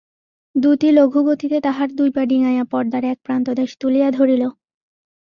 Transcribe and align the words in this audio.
দূতী 0.55 0.89
লঘুগতিতে 0.91 1.57
তাহার 1.61 1.89
দুই 1.95 2.09
পা 2.11 2.23
ডিঙাইয়া 2.25 2.65
পর্দার 2.71 3.03
এক 3.03 3.17
প্রান্তদেশ 3.25 3.69
তুলিয়া 3.81 4.09
ধরিল। 4.11 4.43